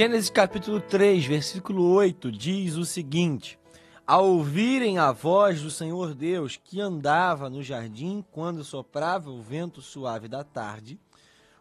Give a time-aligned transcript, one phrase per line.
[0.00, 3.58] Gênesis capítulo 3, versículo 8 diz o seguinte:
[4.06, 9.82] Ao ouvirem a voz do Senhor Deus que andava no jardim quando soprava o vento
[9.82, 10.98] suave da tarde,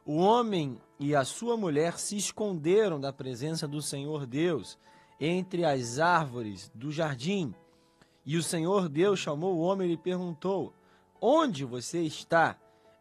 [0.05, 4.77] o homem e a sua mulher se esconderam da presença do Senhor Deus
[5.19, 7.53] entre as árvores do jardim.
[8.25, 10.73] E o Senhor Deus chamou o homem e lhe perguntou:
[11.19, 12.55] Onde você está?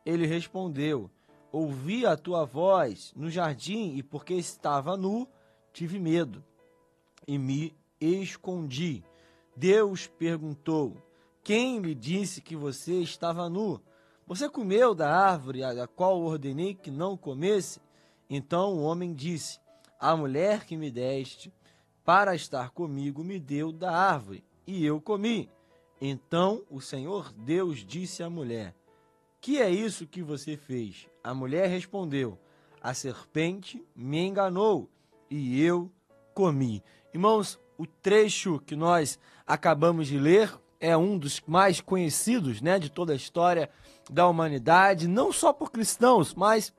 [0.05, 1.09] Ele respondeu:
[1.51, 5.27] Ouvi a tua voz no jardim e porque estava nu,
[5.73, 6.45] tive medo
[7.27, 9.03] e me escondi.
[9.57, 10.97] Deus perguntou:
[11.43, 13.81] Quem lhe disse que você estava nu?
[14.27, 17.81] Você comeu da árvore a qual ordenei que não comesse?
[18.29, 19.59] Então o homem disse:
[19.99, 21.53] A mulher que me deste
[22.05, 25.51] para estar comigo me deu da árvore e eu comi.
[26.01, 28.75] Então o Senhor Deus disse à mulher:
[29.41, 31.09] Que é isso que você fez?
[31.23, 32.39] A mulher respondeu:
[32.81, 34.91] A serpente me enganou
[35.31, 35.91] e eu
[36.35, 36.83] comi.
[37.13, 42.91] Irmãos, o trecho que nós acabamos de ler é um dos mais conhecidos, né, de
[42.91, 43.71] toda a história
[44.11, 46.73] da humanidade, não só por cristãos, mas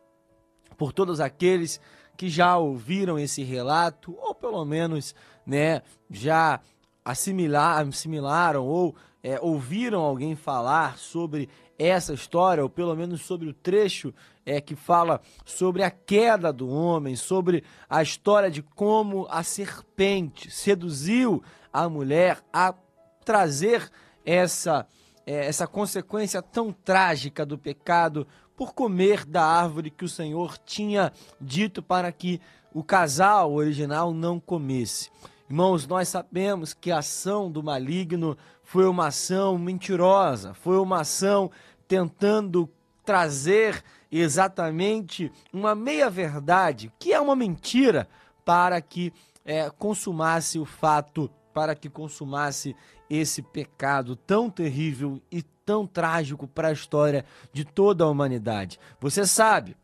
[0.78, 1.80] por todos aqueles
[2.18, 5.16] que já ouviram esse relato ou pelo menos,
[5.46, 6.60] né, já
[7.04, 13.53] assimilar, assimilaram ou é, ouviram alguém falar sobre essa história, ou pelo menos sobre o
[13.53, 14.13] trecho
[14.45, 20.52] é, que fala sobre a queda do homem, sobre a história de como a serpente
[20.52, 21.41] seduziu
[21.72, 22.75] a mulher a
[23.23, 23.89] trazer
[24.25, 24.85] essa,
[25.25, 31.13] é, essa consequência tão trágica do pecado por comer da árvore que o Senhor tinha
[31.39, 32.41] dito para que
[32.73, 35.09] o casal original não comesse.
[35.50, 38.38] Irmãos, nós sabemos que a ação do maligno
[38.70, 41.50] foi uma ação mentirosa, foi uma ação
[41.88, 42.70] tentando
[43.03, 48.07] trazer exatamente uma meia-verdade, que é uma mentira,
[48.46, 49.12] para que
[49.44, 52.75] é, consumasse o fato, para que consumasse
[53.09, 58.80] esse pecado tão terrível e tão trágico para a história de toda a humanidade.
[59.01, 59.75] Você sabe,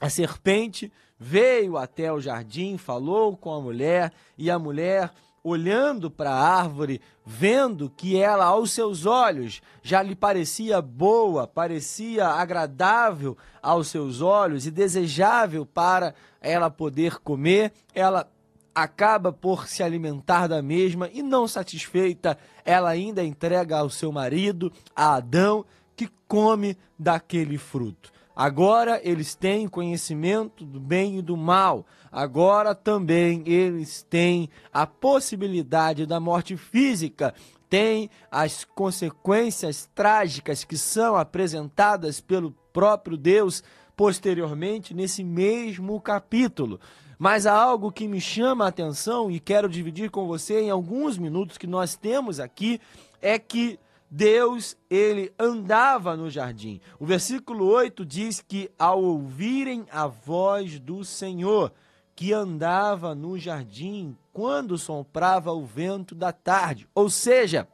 [0.00, 5.10] a serpente veio até o jardim, falou com a mulher e a mulher
[5.44, 12.28] olhando para a árvore, vendo que ela aos seus olhos já lhe parecia boa, parecia
[12.28, 18.30] agradável aos seus olhos e desejável para ela poder comer, ela
[18.74, 24.72] acaba por se alimentar da mesma e não satisfeita, ela ainda entrega ao seu marido,
[24.94, 25.64] a Adão,
[25.94, 28.10] que come daquele fruto.
[28.34, 31.86] Agora eles têm conhecimento do bem e do mal.
[32.10, 37.34] Agora também eles têm a possibilidade da morte física,
[37.68, 43.62] têm as consequências trágicas que são apresentadas pelo próprio Deus
[43.94, 46.80] posteriormente nesse mesmo capítulo.
[47.18, 51.16] Mas há algo que me chama a atenção e quero dividir com você em alguns
[51.16, 52.80] minutos que nós temos aqui
[53.20, 53.78] é que
[54.14, 56.82] Deus, ele andava no jardim.
[56.98, 61.72] O versículo 8 diz que ao ouvirem a voz do Senhor,
[62.14, 66.86] que andava no jardim quando soprava o vento da tarde.
[66.94, 67.66] Ou seja,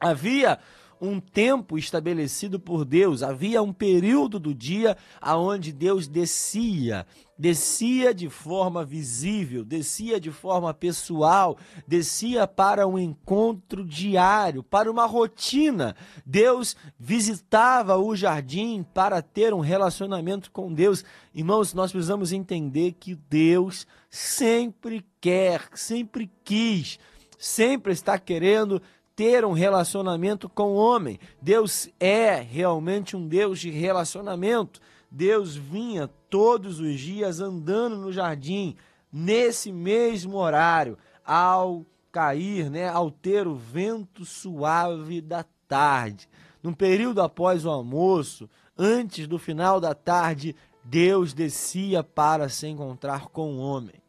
[0.00, 0.58] havia
[1.00, 7.06] um tempo estabelecido por Deus, havia um período do dia aonde Deus descia,
[7.38, 15.06] descia de forma visível, descia de forma pessoal, descia para um encontro diário, para uma
[15.06, 15.94] rotina.
[16.26, 21.04] Deus visitava o jardim para ter um relacionamento com Deus.
[21.32, 26.98] Irmãos, nós precisamos entender que Deus sempre quer, sempre quis,
[27.38, 28.82] sempre está querendo
[29.18, 31.18] ter um relacionamento com o homem.
[31.42, 34.80] Deus é realmente um Deus de relacionamento.
[35.10, 38.76] Deus vinha todos os dias andando no jardim,
[39.12, 46.28] nesse mesmo horário, ao cair, né, ao ter o vento suave da tarde.
[46.62, 48.48] Num período após o almoço,
[48.78, 50.54] antes do final da tarde,
[50.84, 54.00] Deus descia para se encontrar com o homem.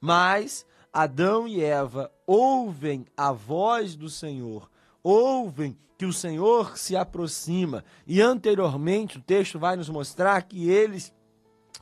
[0.00, 4.70] Mas Adão e Eva ouvem a voz do Senhor,
[5.02, 7.84] ouvem que o Senhor se aproxima.
[8.06, 11.12] E anteriormente o texto vai nos mostrar que eles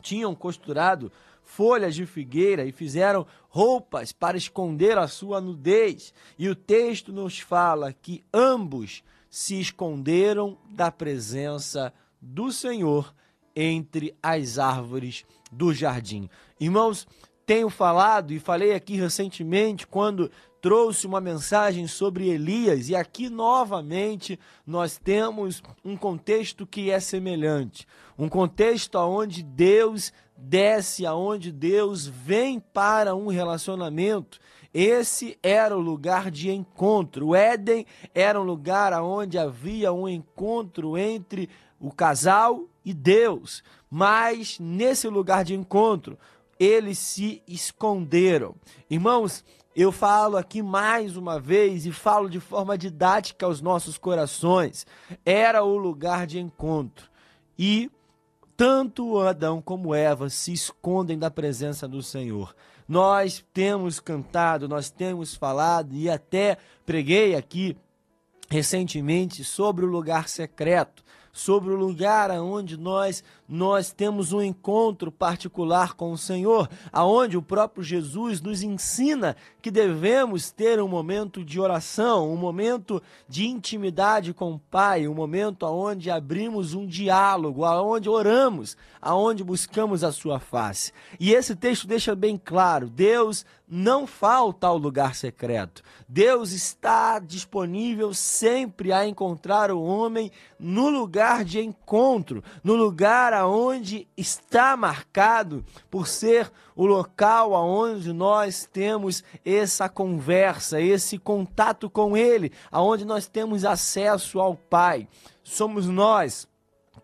[0.02, 1.12] tinham costurado
[1.44, 6.12] folhas de figueira e fizeram roupas para esconder a sua nudez.
[6.36, 13.14] E o texto nos fala que ambos se esconderam da presença do Senhor
[13.54, 16.28] entre as árvores do jardim.
[16.58, 17.06] Irmãos,
[17.46, 20.30] tenho falado e falei aqui recentemente quando
[20.60, 27.86] trouxe uma mensagem sobre Elias e aqui novamente nós temos um contexto que é semelhante,
[28.18, 34.38] um contexto onde Deus desce aonde Deus vem para um relacionamento.
[34.72, 37.28] Esse era o lugar de encontro.
[37.28, 41.48] O Éden era um lugar onde havia um encontro entre
[41.78, 43.62] o casal e Deus.
[43.88, 46.18] Mas nesse lugar de encontro,
[46.64, 48.54] eles se esconderam.
[48.88, 49.44] Irmãos,
[49.76, 54.86] eu falo aqui mais uma vez e falo de forma didática aos nossos corações.
[55.24, 57.10] Era o lugar de encontro.
[57.58, 57.90] E
[58.56, 62.54] tanto Adão como Eva se escondem da presença do Senhor.
[62.88, 66.56] Nós temos cantado, nós temos falado e até
[66.86, 67.76] preguei aqui
[68.48, 71.03] recentemente sobre o lugar secreto
[71.34, 77.42] sobre o lugar aonde nós nós temos um encontro particular com o Senhor, aonde o
[77.42, 84.32] próprio Jesus nos ensina que devemos ter um momento de oração, um momento de intimidade
[84.32, 90.40] com o Pai, um momento aonde abrimos um diálogo, aonde oramos, aonde buscamos a sua
[90.40, 90.90] face.
[91.20, 95.82] E esse texto deixa bem claro, Deus não falta ao lugar secreto.
[96.08, 104.06] Deus está disponível sempre a encontrar o homem no lugar de encontro, no lugar aonde
[104.16, 112.52] está marcado por ser o local aonde nós temos essa conversa, esse contato com ele,
[112.70, 115.08] aonde nós temos acesso ao Pai.
[115.42, 116.46] Somos nós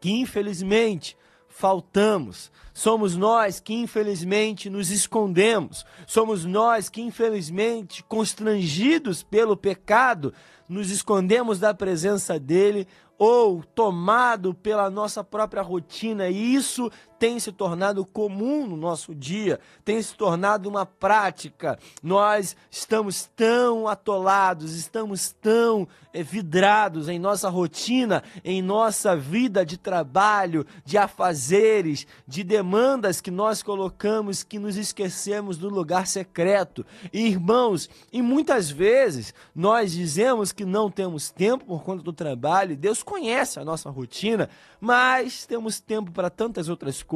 [0.01, 1.17] que infelizmente
[1.61, 2.51] faltamos.
[2.73, 5.85] Somos nós que infelizmente nos escondemos.
[6.07, 10.33] Somos nós que infelizmente, constrangidos pelo pecado,
[10.67, 16.91] nos escondemos da presença dele ou tomado pela nossa própria rotina, e isso
[17.21, 21.79] tem se tornado comum no nosso dia, tem se tornado uma prática.
[22.03, 29.77] Nós estamos tão atolados, estamos tão é, vidrados em nossa rotina, em nossa vida de
[29.77, 36.87] trabalho, de afazeres, de demandas que nós colocamos que nos esquecemos do lugar secreto.
[37.13, 42.75] E, irmãos, e muitas vezes nós dizemos que não temos tempo por conta do trabalho,
[42.75, 44.49] Deus conhece a nossa rotina,
[44.81, 47.10] mas temos tempo para tantas outras coisas,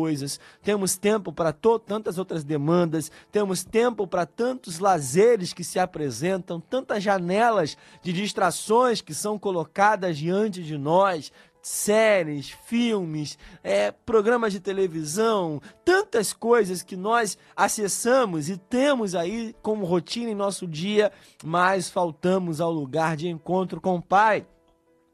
[0.62, 7.02] temos tempo para tantas outras demandas, temos tempo para tantos lazeres que se apresentam, tantas
[7.02, 11.32] janelas de distrações que são colocadas diante de nós,
[11.64, 19.86] séries, filmes, é, programas de televisão, tantas coisas que nós acessamos e temos aí como
[19.86, 21.10] rotina em nosso dia,
[21.42, 24.46] mas faltamos ao lugar de encontro com o Pai.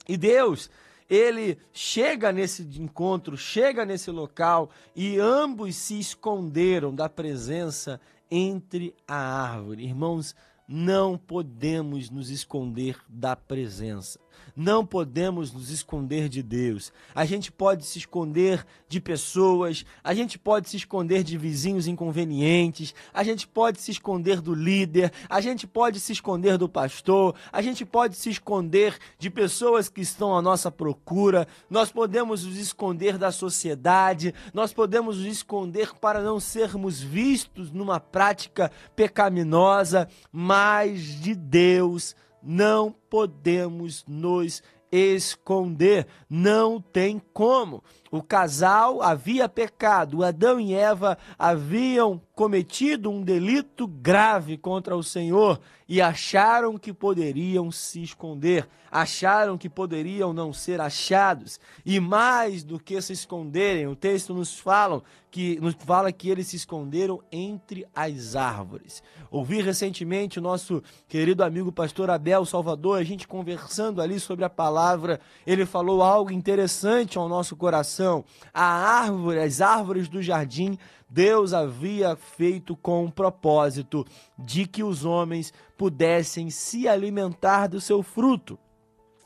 [0.09, 0.69] E Deus,
[1.11, 9.17] ele chega nesse encontro, chega nesse local e ambos se esconderam da presença entre a
[9.17, 9.85] árvore.
[9.85, 10.37] Irmãos,
[10.69, 14.21] não podemos nos esconder da presença.
[14.57, 16.93] Não podemos nos esconder de Deus.
[17.15, 22.95] A gente pode se esconder de pessoas, a gente pode se esconder de vizinhos inconvenientes,
[23.13, 27.63] a gente pode se esconder do líder, a gente pode se esconder do pastor, a
[27.63, 33.17] gente pode se esconder de pessoas que estão à nossa procura, nós podemos nos esconder
[33.17, 41.35] da sociedade, nós podemos nos esconder para não sermos vistos numa prática pecaminosa, mas de
[41.35, 47.83] Deus não podemos nos esconder, não tem como.
[48.11, 55.61] O casal havia pecado, Adão e Eva haviam cometido um delito grave contra o Senhor
[55.87, 61.61] e acharam que poderiam se esconder, acharam que poderiam não ser achados.
[61.85, 66.49] E mais do que se esconderem, o texto nos fala que nos fala que eles
[66.49, 69.03] se esconderam entre as árvores.
[69.31, 74.51] Ouvi recentemente o nosso querido amigo pastor Abel Salvador, a gente conversando ali sobre a
[74.51, 78.00] palavra, ele falou algo interessante ao nosso coração.
[78.53, 80.79] A árvore, as árvores do jardim
[81.11, 84.07] Deus havia feito com o propósito
[84.39, 88.57] de que os homens pudessem se alimentar do seu fruto.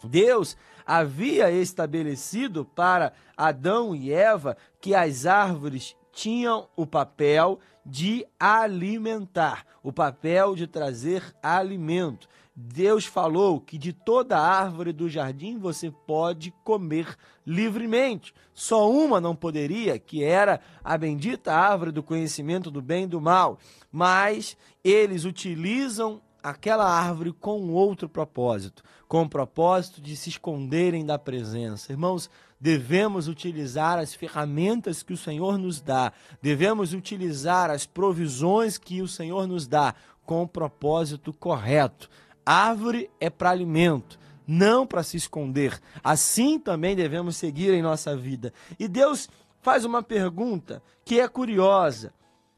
[0.02, 9.66] Deus havia estabelecido para Adão e Eva que as árvores tinham o papel de alimentar,
[9.82, 12.28] o papel de trazer alimento.
[12.56, 18.32] Deus falou que de toda árvore do jardim você pode comer livremente.
[18.52, 23.20] Só uma não poderia, que era a bendita árvore do conhecimento do bem e do
[23.20, 23.58] mal.
[23.90, 31.18] Mas eles utilizam aquela árvore com outro propósito, com o propósito de se esconderem da
[31.18, 31.90] presença.
[31.90, 32.30] Irmãos,
[32.60, 39.08] devemos utilizar as ferramentas que o Senhor nos dá, devemos utilizar as provisões que o
[39.08, 39.94] Senhor nos dá
[40.24, 42.08] com o propósito correto.
[42.44, 45.80] Árvore é para alimento, não para se esconder.
[46.02, 48.52] Assim também devemos seguir em nossa vida.
[48.78, 49.28] E Deus
[49.60, 52.12] faz uma pergunta que é curiosa.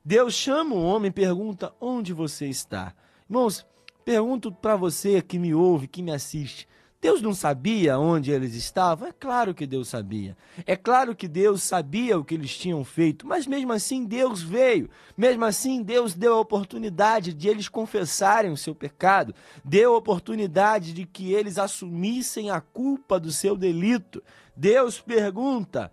[0.05, 2.95] Deus chama o homem e pergunta: Onde você está?
[3.29, 3.67] Irmãos,
[4.05, 6.69] pergunto para você que me ouve, que me assiste:
[7.01, 9.09] Deus não sabia onde eles estavam?
[9.09, 10.37] É claro que Deus sabia.
[10.67, 14.89] É claro que Deus sabia o que eles tinham feito, mas mesmo assim Deus veio.
[15.17, 19.35] Mesmo assim Deus deu a oportunidade de eles confessarem o seu pecado,
[19.65, 24.23] deu a oportunidade de que eles assumissem a culpa do seu delito.
[24.57, 25.93] Deus pergunta: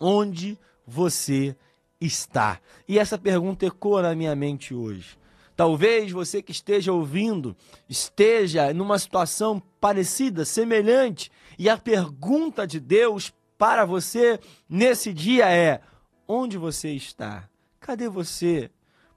[0.00, 1.54] onde você
[2.00, 2.60] está?
[2.88, 5.18] E essa pergunta ecoa na minha mente hoje.
[5.56, 7.56] Talvez você que esteja ouvindo
[7.88, 15.80] esteja numa situação parecida, semelhante, e a pergunta de Deus para você nesse dia é:
[16.26, 17.48] onde você está?
[17.78, 18.70] Cadê você?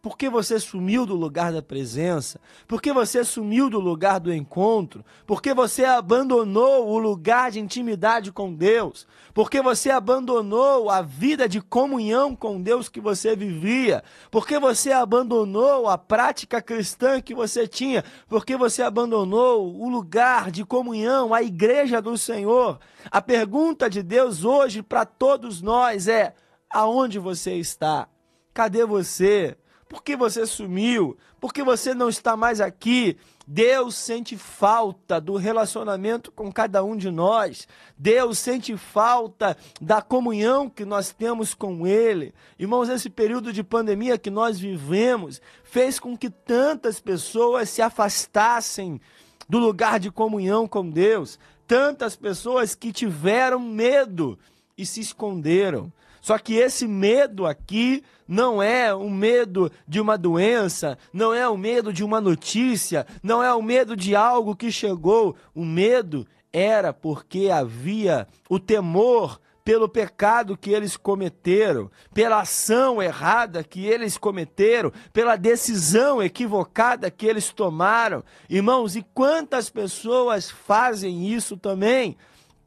[0.08, 2.40] Por que você sumiu do lugar da presença?
[2.66, 5.04] Por que você sumiu do lugar do encontro?
[5.26, 9.06] Por que você abandonou o lugar de intimidade com Deus?
[9.34, 14.02] Por que você abandonou a vida de comunhão com Deus que você vivia?
[14.32, 18.02] Por que você abandonou a prática cristã que você tinha?
[18.30, 22.80] Por que você abandonou o lugar de comunhão, a igreja do Senhor?
[23.12, 26.34] A pergunta de Deus hoje para todos nós é:
[26.70, 28.08] aonde você está?
[28.54, 29.58] Cadê você?
[29.90, 31.18] Por que você sumiu?
[31.40, 33.18] Por que você não está mais aqui?
[33.48, 37.66] Deus sente falta do relacionamento com cada um de nós.
[37.98, 42.34] Deus sente falta da comunhão que nós temos com Ele.
[42.60, 49.00] Irmãos, esse período de pandemia que nós vivemos fez com que tantas pessoas se afastassem
[49.48, 51.40] do lugar de comunhão com Deus.
[51.66, 54.38] Tantas pessoas que tiveram medo
[54.78, 55.92] e se esconderam.
[56.22, 61.58] Só que esse medo aqui não é o medo de uma doença, não é o
[61.58, 65.36] medo de uma notícia, não é o medo de algo que chegou.
[65.56, 73.66] O medo era porque havia o temor pelo pecado que eles cometeram, pela ação errada
[73.66, 78.24] que eles cometeram, pela decisão equivocada que eles tomaram.
[78.50, 82.16] Irmãos, e quantas pessoas fazem isso também?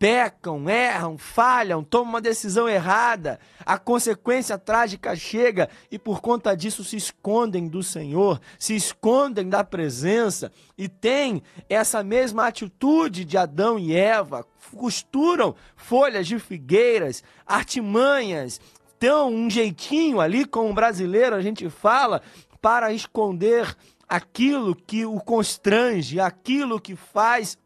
[0.00, 6.82] Pecam, erram, falham, tomam uma decisão errada, a consequência trágica chega e por conta disso
[6.82, 13.78] se escondem do Senhor, se escondem da presença e têm essa mesma atitude de Adão
[13.78, 18.58] e Eva, costuram folhas de figueiras, artimanhas,
[18.98, 22.22] tão um jeitinho ali como brasileiro a gente fala
[22.62, 23.76] para esconder
[24.08, 27.58] aquilo que o constrange, aquilo que faz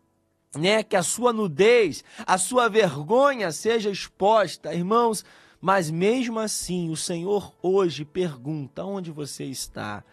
[0.56, 5.25] né, que a sua nudez, a sua vergonha seja exposta, irmãos.
[5.61, 10.04] Mas mesmo assim, o Senhor hoje pergunta: onde você está?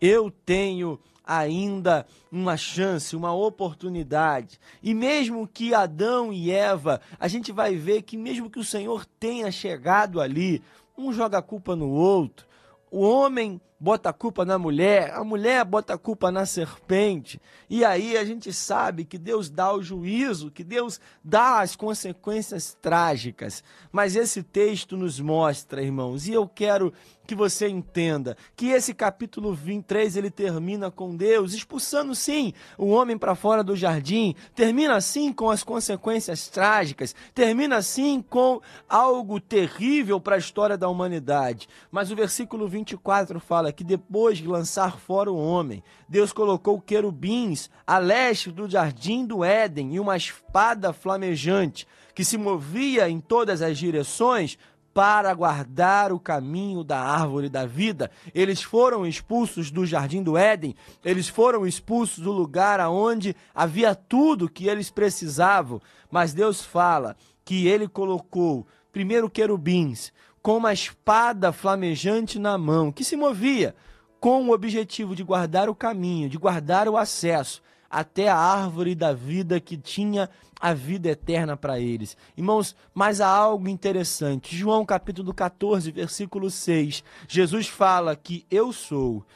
[0.00, 4.60] Eu tenho ainda uma chance, uma oportunidade.
[4.82, 9.04] E mesmo que Adão e Eva, a gente vai ver que mesmo que o Senhor
[9.18, 10.62] tenha chegado ali,
[10.96, 12.46] um joga a culpa no outro,
[12.90, 17.40] o homem bota a culpa na mulher, a mulher bota a culpa na serpente.
[17.68, 22.76] E aí a gente sabe que Deus dá o juízo, que Deus dá as consequências
[22.80, 23.62] trágicas.
[23.92, 26.92] Mas esse texto nos mostra, irmãos, e eu quero
[27.26, 33.18] que você entenda que esse capítulo 23 ele termina com Deus expulsando sim o homem
[33.18, 40.20] para fora do jardim, termina assim com as consequências trágicas, termina assim com algo terrível
[40.20, 41.68] para a história da humanidade.
[41.90, 47.68] Mas o versículo 24 fala que depois de lançar fora o homem, Deus colocou querubins
[47.86, 53.62] a leste do jardim do Éden e uma espada flamejante que se movia em todas
[53.62, 54.56] as direções
[54.94, 58.10] para guardar o caminho da árvore da vida.
[58.34, 64.48] Eles foram expulsos do jardim do Éden, eles foram expulsos do lugar aonde havia tudo
[64.48, 65.82] que eles precisavam.
[66.10, 70.12] Mas Deus fala que ele colocou primeiro querubins
[70.46, 73.74] com uma espada flamejante na mão, que se movia
[74.20, 77.60] com o objetivo de guardar o caminho, de guardar o acesso
[77.90, 82.16] até a árvore da vida que tinha a vida eterna para eles.
[82.36, 84.56] Irmãos, mas há algo interessante.
[84.56, 87.02] João capítulo 14, versículo 6.
[87.26, 89.26] Jesus fala que eu sou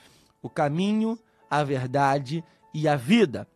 [0.41, 1.19] o caminho,
[1.51, 3.49] a verdade e a vida.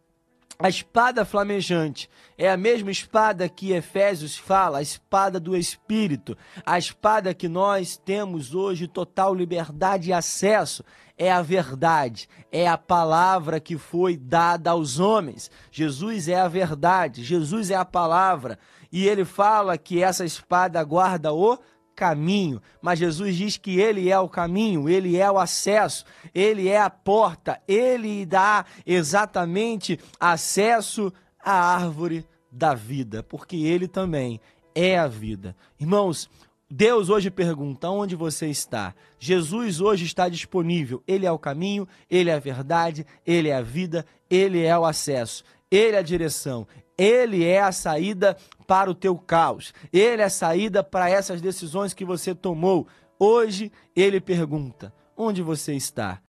[0.59, 2.09] A espada flamejante
[2.39, 7.97] é a mesma espada que Efésios fala, a espada do Espírito, a espada que nós
[7.97, 10.85] temos hoje total liberdade e acesso
[11.19, 15.51] é a verdade, é a palavra que foi dada aos homens.
[15.71, 18.59] Jesus é a verdade, Jesus é a palavra.
[18.91, 21.59] E ele fala que essa espada guarda o
[21.95, 26.81] caminho, mas Jesus diz que ele é o caminho, ele é o acesso, ele é
[26.81, 34.41] a porta, ele dá exatamente acesso à árvore da vida, porque ele também
[34.75, 35.57] é a vida.
[35.79, 36.29] Irmãos,
[36.71, 38.95] Deus hoje pergunta: onde você está?
[39.19, 41.03] Jesus hoje está disponível.
[41.07, 44.85] Ele é o caminho, ele é a verdade, ele é a vida, ele é o
[44.85, 46.67] acesso, ele é a direção,
[46.97, 51.93] ele é a saída para o teu caos, ele é a saída para essas decisões
[51.93, 52.87] que você tomou.
[53.19, 56.21] Hoje ele pergunta: onde você está?